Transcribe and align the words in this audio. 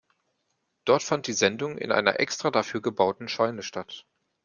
Dort 0.83 1.03
fand 1.03 1.27
die 1.27 1.33
Sendung 1.33 1.77
in 1.77 1.91
einer 1.91 2.19
extra 2.19 2.49
dafür 2.49 2.81
gebauten 2.81 3.27
Scheune 3.27 3.61
statt. 3.61 4.07